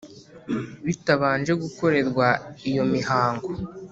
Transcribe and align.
bitabanje 0.85 1.51
gukorerwa 1.63 2.27
iyo 2.69 2.83
mihango 2.93 3.49